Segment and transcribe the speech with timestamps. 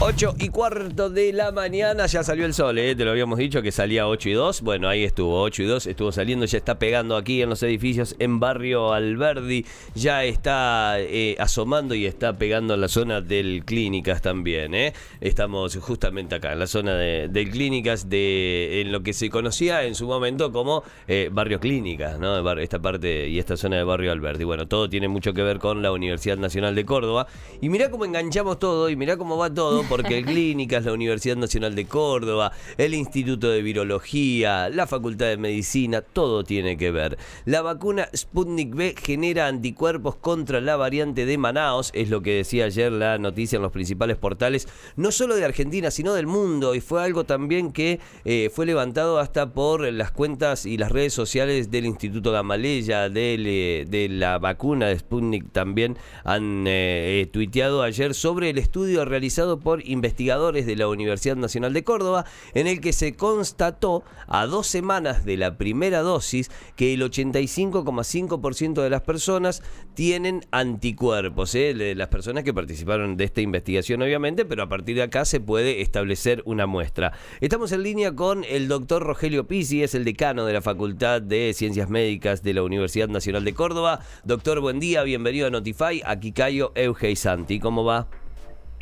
[0.00, 2.94] 8 y cuarto de la mañana, ya salió el sol, ¿eh?
[2.94, 4.62] te lo habíamos dicho que salía 8 y 2.
[4.62, 8.14] Bueno, ahí estuvo, 8 y 2, estuvo saliendo, ya está pegando aquí en los edificios
[8.20, 9.66] en barrio Alberdi,
[9.96, 14.72] ya está eh, asomando y está pegando en la zona del Clínicas también.
[14.72, 14.92] ¿eh?
[15.20, 19.82] Estamos justamente acá, en la zona de, del Clínicas, de, en lo que se conocía
[19.82, 22.38] en su momento como eh, barrio Clínicas, ¿no?
[22.60, 24.44] esta parte y esta zona de barrio Alberdi.
[24.44, 27.26] Bueno, todo tiene mucho que ver con la Universidad Nacional de Córdoba.
[27.60, 31.36] Y mirá cómo enganchamos todo y mirá cómo va todo porque el Clínicas, la Universidad
[31.36, 37.18] Nacional de Córdoba, el Instituto de Virología, la Facultad de Medicina, todo tiene que ver.
[37.44, 42.66] La vacuna Sputnik V genera anticuerpos contra la variante de Manaos, es lo que decía
[42.66, 46.80] ayer la noticia en los principales portales, no solo de Argentina, sino del mundo, y
[46.80, 51.70] fue algo también que eh, fue levantado hasta por las cuentas y las redes sociales
[51.70, 58.50] del Instituto Gamaleya, de, de la vacuna de Sputnik también han eh, tuiteado ayer sobre
[58.50, 63.14] el estudio realizado por investigadores de la Universidad Nacional de Córdoba, en el que se
[63.14, 69.62] constató a dos semanas de la primera dosis que el 85,5% de las personas
[69.94, 71.74] tienen anticuerpos, ¿eh?
[71.94, 75.80] las personas que participaron de esta investigación obviamente, pero a partir de acá se puede
[75.82, 77.12] establecer una muestra.
[77.40, 81.52] Estamos en línea con el doctor Rogelio Pizzi, es el decano de la Facultad de
[81.54, 84.00] Ciencias Médicas de la Universidad Nacional de Córdoba.
[84.24, 88.08] Doctor, buen día, bienvenido a Notify, aquí Cayo Euge Santi, ¿cómo va?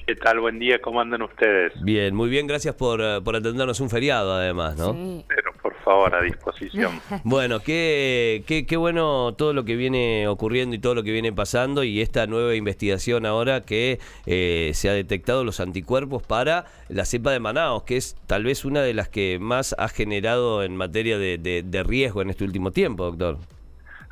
[0.06, 0.38] ¿Qué tal?
[0.38, 1.72] Buen día, ¿cómo andan ustedes?
[1.82, 5.24] Bien, muy bien, gracias por, eh, por atendernos un feriado además, ¿no?
[5.26, 7.00] Pero por favor, a disposición.
[7.24, 11.32] bueno, qué, qué, qué, bueno todo lo que viene ocurriendo y todo lo que viene
[11.32, 17.04] pasando y esta nueva investigación ahora que eh, se ha detectado los anticuerpos para la
[17.04, 20.76] cepa de Manaos, que es tal vez una de las que más ha generado en
[20.76, 23.38] materia de, de riesgo en este último tiempo, doctor.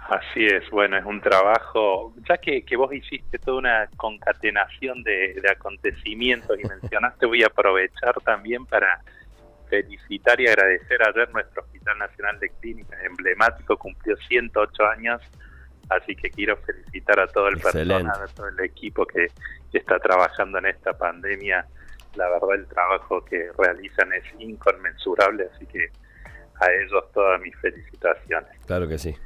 [0.09, 5.41] Así es, bueno, es un trabajo, ya que, que vos hiciste toda una concatenación de,
[5.51, 9.01] acontecimientos y mencionaste, voy a aprovechar también para
[9.71, 15.23] felicitar y agradecer ayer nuestro Hospital Nacional de Clínicas, emblemático, cumplió 108 años,
[15.89, 19.29] así que quiero felicitar a todo el personal, a todo el equipo que,
[19.73, 21.67] que está trabajando en esta pandemia.
[22.17, 25.89] La verdad, el trabajo que realizan es inconmensurable, así que
[26.61, 28.51] a ellos todas mis felicitaciones.
[28.67, 29.17] Claro que sí.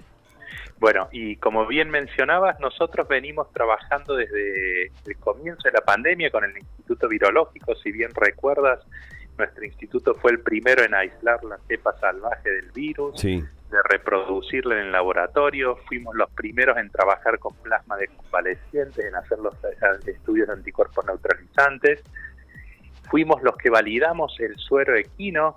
[0.79, 6.45] Bueno, y como bien mencionabas, nosotros venimos trabajando desde el comienzo de la pandemia con
[6.45, 7.75] el Instituto Virológico.
[7.75, 8.81] Si bien recuerdas,
[9.39, 13.43] nuestro instituto fue el primero en aislar la cepa salvaje del virus, de
[13.89, 15.77] reproducirla en el laboratorio.
[15.87, 20.55] Fuimos los primeros en trabajar con plasma de convalecientes, en hacer los eh, estudios de
[20.55, 22.03] anticuerpos neutralizantes.
[23.11, 25.57] Fuimos los que validamos el suero equino,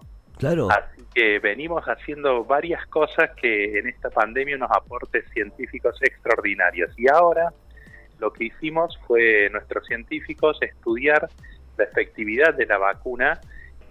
[0.70, 6.92] Así que venimos haciendo varias cosas que en esta pandemia nos aportes científicos extraordinarios.
[6.98, 7.54] Y ahora
[8.20, 11.30] lo que hicimos fue nuestros científicos estudiar
[11.78, 13.40] la efectividad de la vacuna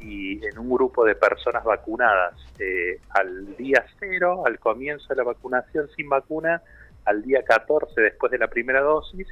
[0.01, 5.25] y en un grupo de personas vacunadas eh, al día cero, al comienzo de la
[5.25, 6.63] vacunación sin vacuna,
[7.05, 9.27] al día 14 después de la primera dosis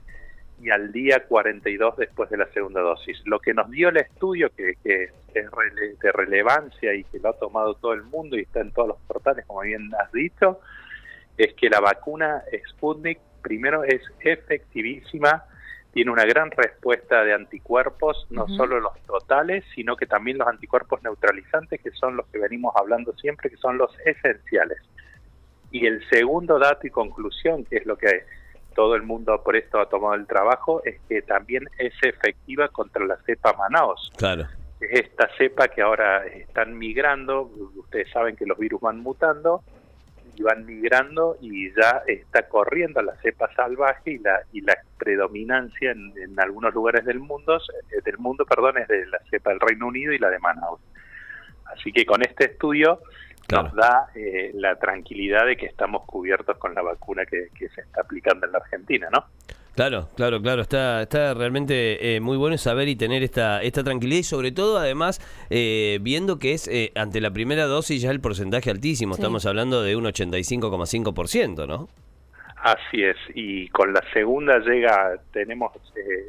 [0.61, 3.21] y al día 42 después de la segunda dosis.
[3.25, 5.13] Lo que nos dio el estudio, que, es
[6.01, 8.99] de relevancia y que lo ha tomado todo el mundo y está en todos los
[9.07, 10.61] portales, como bien has dicho,
[11.37, 15.45] es que la vacuna Sputnik, primero, es efectivísima,
[15.93, 21.03] tiene una gran respuesta de anticuerpos, no solo los totales, sino que también los anticuerpos
[21.03, 24.79] neutralizantes, que son los que venimos hablando siempre, que son los esenciales.
[25.71, 28.25] Y el segundo dato y conclusión, que es lo que
[28.79, 33.05] todo el mundo por esto ha tomado el trabajo, es que también es efectiva contra
[33.05, 34.13] la cepa Manaos.
[34.17, 34.47] Claro.
[34.79, 39.65] Es esta cepa que ahora están migrando, ustedes saben que los virus van mutando
[40.37, 45.91] y van migrando y ya está corriendo la cepa salvaje y la y la predominancia
[45.91, 49.89] en, algunos lugares del mundo, eh, del mundo, perdón, es de la cepa del Reino
[49.89, 50.79] Unido y la de Manaus.
[51.65, 53.01] Así que con este estudio
[53.51, 58.03] nos da eh, la tranquilidad de que estamos cubiertos con la vacuna que, se está
[58.03, 59.25] aplicando en la Argentina, ¿no?
[59.75, 60.63] Claro, claro, claro.
[60.63, 64.79] Está, está realmente eh, muy bueno saber y tener esta, esta tranquilidad y sobre todo,
[64.79, 69.15] además, eh, viendo que es ante la primera dosis ya el porcentaje altísimo.
[69.15, 71.89] Estamos hablando de un 85,5%, ¿no?
[72.57, 73.17] Así es.
[73.35, 75.73] Y con la segunda llega, tenemos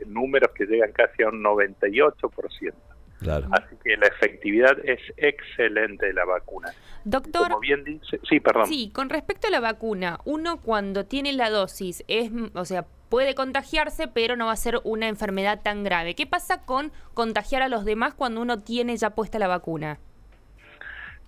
[0.05, 2.73] números que llegan casi a un 98%.
[3.21, 6.71] Así que la efectividad es excelente de la vacuna.
[7.03, 8.67] Doctor, Como bien dice, sí, perdón.
[8.67, 13.35] Sí, con respecto a la vacuna, uno cuando tiene la dosis es, o sea, puede
[13.35, 16.15] contagiarse, pero no va a ser una enfermedad tan grave.
[16.15, 19.99] ¿Qué pasa con contagiar a los demás cuando uno tiene ya puesta la vacuna?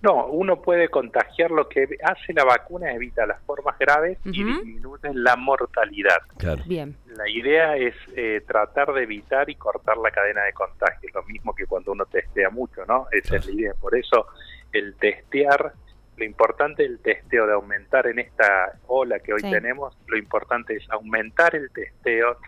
[0.02, 1.52] No, uno puede contagiar.
[1.52, 6.18] Lo que hace la vacuna es evita las formas graves y disminuye la mortalidad.
[6.38, 6.62] Claro.
[6.66, 6.96] Bien.
[7.16, 11.54] La idea es eh, tratar de evitar y cortar la cadena de contagio, lo mismo
[11.54, 13.06] que cuando uno testea mucho, ¿no?
[13.12, 13.74] Esa es la idea.
[13.80, 14.26] Por eso
[14.72, 15.72] el testear,
[16.16, 19.50] lo importante del testeo, de aumentar en esta ola que hoy Sí.
[19.50, 22.38] tenemos, lo importante es aumentar el testeo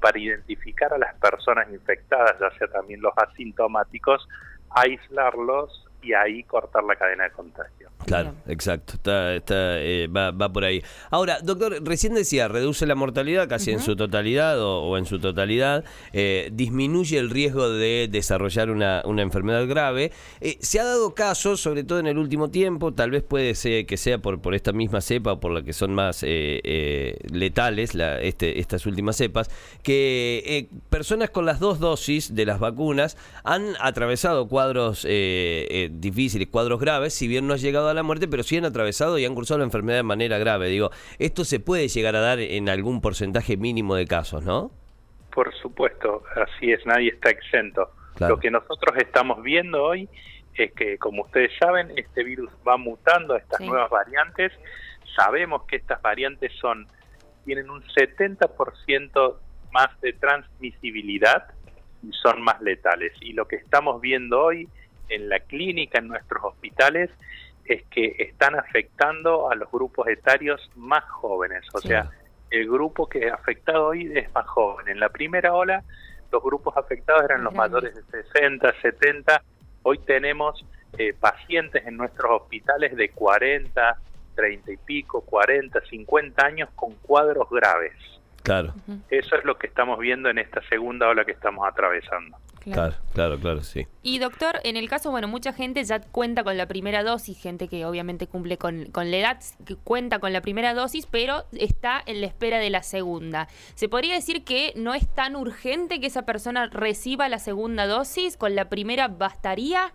[0.00, 4.26] para identificar a las personas infectadas, ya sea también los asintomáticos,
[4.70, 7.90] aislarlos y ahí cortar la cadena de contagio.
[8.06, 8.54] Claro, Bien.
[8.54, 10.82] exacto, está, está, eh, va, va por ahí.
[11.10, 15.18] Ahora, doctor, recién decía, reduce la mortalidad casi en su totalidad o, o en su
[15.18, 20.12] totalidad, eh, disminuye el riesgo de desarrollar una, una enfermedad grave.
[20.40, 23.86] Eh, se ha dado casos, sobre todo en el último tiempo, tal vez puede ser
[23.86, 27.16] que sea por, por esta misma cepa o por la que son más eh, eh,
[27.32, 29.50] letales, la, este, estas últimas cepas,
[29.82, 35.06] que eh, personas con las dos dosis de las vacunas han atravesado cuadros
[35.90, 39.18] difíciles, cuadros graves, si bien no ha llegado a la muerte, pero sí han atravesado
[39.18, 40.68] y han cursado la enfermedad de manera grave.
[40.68, 44.70] Digo, esto se puede llegar a dar en algún porcentaje mínimo de casos, ¿no?
[45.32, 47.90] Por supuesto, así es, nadie está exento.
[48.16, 48.34] Claro.
[48.34, 50.08] Lo que nosotros estamos viendo hoy
[50.54, 53.66] es que, como ustedes saben, este virus va mutando a estas Sí.
[53.68, 54.52] nuevas variantes.
[55.16, 56.86] Sabemos que estas variantes son
[57.44, 59.36] tienen un 70%
[59.72, 61.44] más de transmisibilidad
[62.02, 63.12] y son más letales.
[63.20, 64.68] Y lo que estamos viendo hoy
[65.08, 67.10] en la clínica, en nuestros hospitales,
[67.72, 71.64] es que están afectando a los grupos etarios más jóvenes.
[71.72, 71.88] O Sí.
[71.88, 72.10] sea,
[72.50, 74.88] el grupo que es afectado hoy es más joven.
[74.88, 75.84] En la primera ola,
[76.32, 79.42] los grupos afectados eran los mayores de 60, 70.
[79.84, 80.64] Hoy tenemos
[80.98, 83.96] eh, pacientes en nuestros hospitales de 40,
[84.34, 87.92] 30 y pico, 40, 50 años con cuadros graves.
[88.42, 88.72] Claro,
[89.10, 92.36] Eso es lo que estamos viendo en esta segunda ola que estamos atravesando.
[92.60, 93.86] Claro, claro, claro, sí.
[94.02, 97.68] Y doctor, en el caso, bueno, mucha gente ya cuenta con la primera dosis, gente
[97.68, 102.02] que obviamente cumple con, con la edad, que cuenta con la primera dosis, pero está
[102.06, 103.48] en la espera de la segunda.
[103.74, 108.36] ¿Se podría decir que no es tan urgente que esa persona reciba la segunda dosis?
[108.36, 109.92] ¿Con la primera bastaría?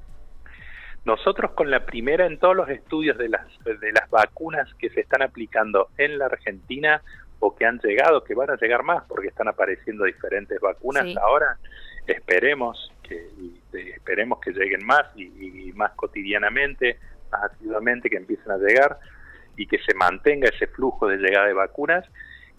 [1.05, 5.01] Nosotros con la primera en todos los estudios de las, de las vacunas que se
[5.01, 7.01] están aplicando en la Argentina
[7.39, 11.15] o que han llegado, que van a llegar más porque están apareciendo diferentes vacunas Sí.
[11.21, 11.59] ahora,
[12.07, 13.61] esperemos que y,
[13.95, 16.99] esperemos que lleguen más y, y más cotidianamente,
[17.31, 18.99] más asiduamente que empiecen a llegar
[19.57, 22.05] y que se mantenga ese flujo de llegada de vacunas.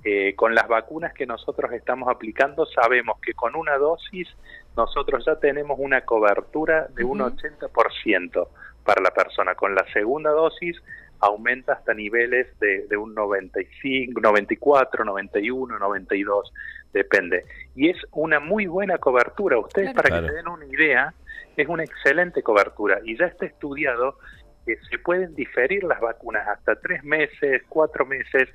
[0.04, 4.28] Eh, con las vacunas que nosotros estamos aplicando sabemos que con una dosis
[4.76, 7.36] nosotros ya tenemos una cobertura de un Ujú.
[7.36, 8.48] 80%
[8.84, 9.54] para la persona.
[9.56, 10.76] Con la segunda dosis
[11.18, 16.52] aumenta hasta niveles de, de un 95, 94, 91, 92,
[16.96, 17.44] depende.
[17.74, 19.58] Y es una muy buena cobertura.
[19.58, 19.96] Ustedes, Claro.
[19.96, 20.26] para Claro.
[20.26, 21.14] que se den una idea,
[21.56, 22.98] es una excelente cobertura.
[23.04, 24.18] Y ya está estudiado
[24.66, 28.48] que se pueden diferir las vacunas hasta tres meses, cuatro meses,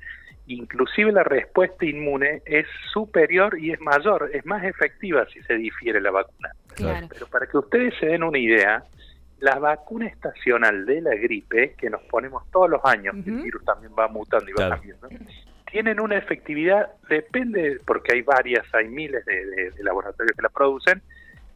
[0.46, 6.00] inclusive la respuesta inmune es superior y es mayor, es más efectiva si se difiere
[6.00, 6.50] la vacuna.
[6.74, 7.06] Claro.
[7.10, 8.82] Pero para que ustedes se den una idea,
[9.40, 13.64] la vacuna estacional de la gripe, que nos ponemos todos los años, que el virus
[13.64, 14.74] también va mutando y va Claro.
[14.76, 15.08] cambiando,
[15.72, 20.50] tienen una efectividad, depende, porque hay varias, hay miles de, de- de laboratorios que la
[20.50, 21.02] producen,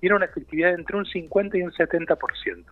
[0.01, 2.65] tiene una efectividad entre un 50 y un 70%.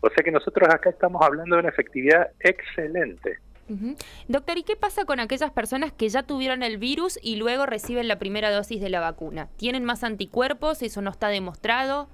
[0.00, 3.38] O sea que nosotros acá estamos hablando de una efectividad excelente.
[3.68, 3.94] Ujú.
[4.26, 8.08] Doctor, ¿y qué pasa con aquellas personas que ya tuvieron el virus y luego reciben
[8.08, 9.48] la primera dosis de la vacuna?
[9.58, 10.82] ¿Tienen más anticuerpos?
[10.82, 12.08] ¿Eso no está demostrado?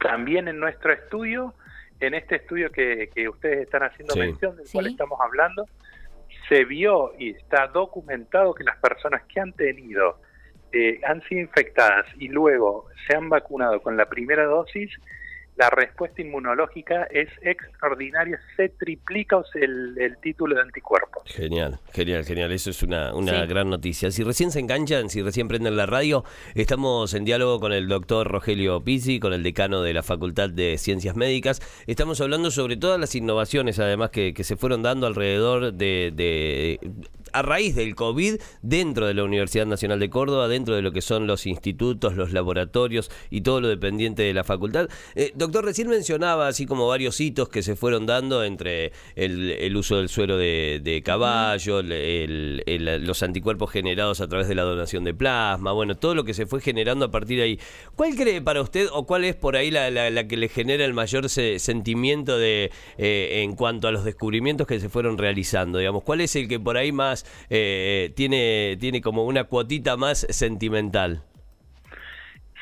[0.00, 1.54] También en nuestro estudio,
[2.00, 4.20] en este estudio que, que ustedes están haciendo Sí.
[4.20, 5.66] mención, del cual estamos hablando,
[6.50, 10.18] se vio y está documentado que las personas que han tenido,
[10.72, 14.90] eh, han sido infectadas y luego se han vacunado con la primera dosis,
[15.60, 21.22] la respuesta inmunológica es extraordinaria, se triplica el, el título de anticuerpos.
[21.26, 22.50] Genial, genial, genial.
[22.50, 23.46] Eso es una, una Sí.
[23.46, 24.10] gran noticia.
[24.10, 26.24] Si recién se enganchan, si recién prenden la radio,
[26.54, 30.78] estamos en diálogo con el doctor Rogelio Pizzi, con el decano de la Facultad de
[30.78, 31.60] Ciencias Médicas.
[31.86, 36.80] Estamos hablando sobre todas las innovaciones, además, que, que se fueron dando alrededor de, de-
[37.32, 41.00] a raíz del COVID dentro de la Universidad Nacional de Córdoba, dentro de lo que
[41.02, 44.88] son los institutos, los laboratorios y todo lo dependiente de la facultad.
[45.14, 49.76] Eh, doctor, recién mencionaba así como varios hitos que se fueron dando entre el, el
[49.76, 54.54] uso del suero de, de caballo, el- el- el- los anticuerpos generados a través de
[54.54, 57.60] la donación de plasma, bueno, todo lo que se fue generando a partir de ahí.
[57.96, 60.84] ¿Cuál cree para usted o cuál es por ahí la, la- la que le genera
[60.84, 65.78] el mayor se- sentimiento de eh, en cuanto a los descubrimientos que se fueron realizando?
[65.78, 70.26] Digamos, ¿cuál es el que por ahí más eh, tiene, tiene como una cuotita más
[70.30, 71.22] sentimental?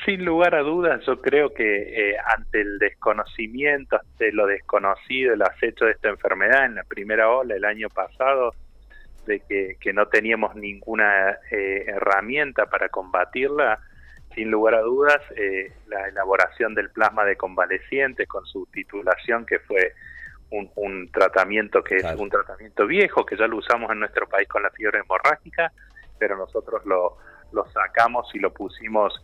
[0.05, 5.43] sin lugar a dudas, yo creo que eh, ante el desconocimiento, ante lo desconocido, el
[5.43, 8.55] acecho de esta enfermedad en la primera ola el año pasado,
[9.27, 13.81] de que, no teníamos ninguna eh, herramienta para combatirla,
[14.35, 15.21] sin lugar a dudas,
[15.89, 19.93] la elaboración del plasma de convalecientes con su titulación, que fue
[20.51, 24.63] un, tratamiento que es un tratamiento viejo, que ya lo usamos en nuestro país con
[24.63, 25.73] la fiebre hemorrágica,
[26.19, 27.19] pero nosotros lo,
[27.53, 29.23] lo sacamos y lo pusimos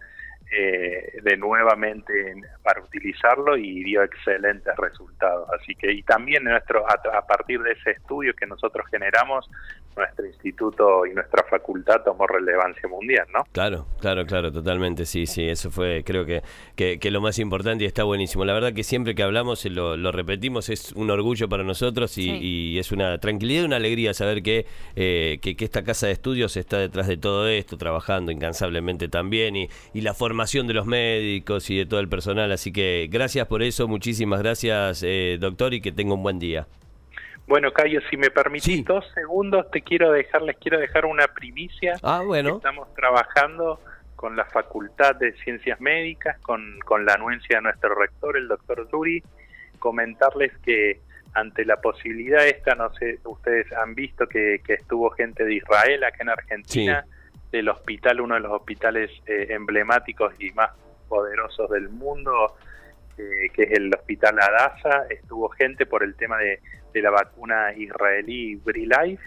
[0.50, 5.48] eh, de nuevamente para utilizarlo y dio excelentes resultados.
[5.58, 9.50] Así que, y también nuestro, a, partir de ese estudio que nosotros generamos,
[9.96, 13.44] nuestro instituto y nuestra facultad tomó relevancia mundial, ¿no?
[13.52, 16.42] Claro, claro, claro, totalmente, sí, sí, eso fue, creo que,
[16.74, 18.44] que, lo más importante y está buenísimo.
[18.44, 22.78] La verdad que siempre que hablamos, lo, lo repetimos, es un orgullo para nosotros y,
[22.78, 26.56] es una tranquilidad y una alegría saber que, eh, que, que, esta casa de estudios
[26.56, 31.70] está detrás de todo esto, trabajando incansablemente también y, y la formación de los médicos
[31.70, 32.50] y de todo el personal.
[32.50, 36.66] Así que gracias por eso, muchísimas gracias, eh, doctor, y que tenga un buen día.
[37.46, 41.94] Bueno, Cayo, si me permitís dos segundos, te quiero dejar, les quiero dejar una primicia.
[42.02, 42.56] Ah, bueno.
[42.56, 43.78] Estamos trabajando
[44.16, 48.88] con la Facultad de Ciencias Médicas, con, con la anuencia de nuestro rector, el doctor
[48.90, 49.22] Duri,
[49.78, 50.98] comentarles que
[51.34, 56.02] ante la posibilidad esta, no sé, ustedes han visto que, que estuvo gente de Israel
[56.02, 57.04] acá en Argentina
[57.54, 60.70] del hospital, uno de los hospitales eh, emblemáticos y más
[61.08, 62.56] poderosos del mundo,
[63.16, 65.06] eh, que es el Hospital Adasa.
[65.08, 66.60] Estuvo gente por el tema de,
[66.94, 69.22] la vacuna israelí BriLife,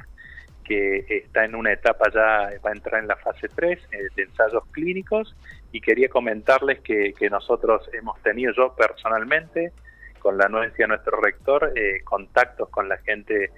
[0.66, 4.24] que está en una etapa ya, va a entrar en la fase 3 eh, de
[4.24, 5.34] ensayos clínicos.
[5.72, 9.72] Y quería comentarles que, que nosotros hemos tenido, yo personalmente,
[10.20, 13.52] con la anuencia de nuestro rector, contactos con la gente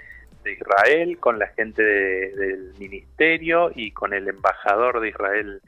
[0.50, 5.62] de Israel, con la gente del ministerio y con el embajador de Israel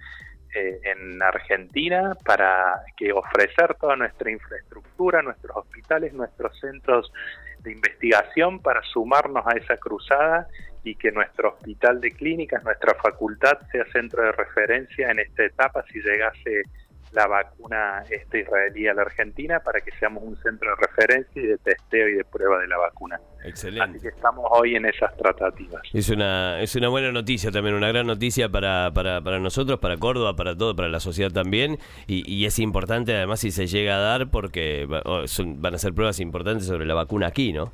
[0.53, 7.11] eh, en Argentina para que ofrecer toda nuestra infraestructura, nuestros hospitales, nuestros centros
[7.59, 10.47] de investigación para sumarnos a esa cruzada
[10.83, 15.85] y que nuestro hospital de clínicas, nuestra facultad sea centro de referencia en esta etapa
[15.91, 16.63] si llegase
[17.12, 21.46] la vacuna este israelí a la Argentina para que seamos un centro de referencia y
[21.46, 23.20] de testeo y de prueba de la vacuna.
[23.44, 23.89] Excelente.
[23.89, 25.82] Así que estamos hoy en esas tratativas.
[25.94, 29.98] Es una, es una buena noticia también, una gran noticia para, para, para nosotros, para
[29.98, 31.77] Córdoba, para todo, para la sociedad también.
[32.08, 36.20] Y, y es importante además si se llega a dar porque van a ser pruebas
[36.20, 37.72] importantes sobre la vacuna aquí, ¿no?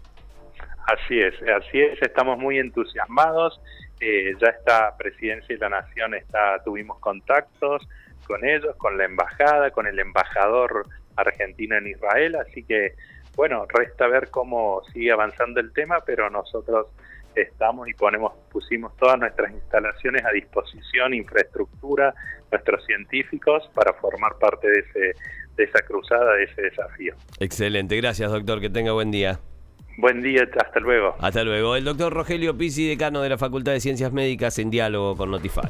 [0.88, 3.60] Así es, así es, estamos muy entusiasmados.
[4.00, 7.88] Eh, ya esta presidencia de la nación está, tuvimos contactos,
[8.28, 12.94] con ellos, con la embajada, con el embajador argentino en Israel, así que
[13.36, 16.88] bueno, resta ver cómo sigue avanzando el tema, pero nosotros
[17.36, 22.14] estamos y ponemos pusimos todas nuestras instalaciones a disposición, infraestructura,
[22.52, 25.14] nuestros científicos para formar parte de ese
[25.56, 27.16] de esa cruzada, de ese desafío.
[27.40, 29.40] Excelente, gracias doctor, que tenga buen día.
[29.98, 31.16] Buen día, hasta luego.
[31.20, 31.76] Hasta luego.
[31.76, 35.70] El doctor Rogelio Pisi, decano de la Facultad de Ciencias Médicas, en diálogo con Notify.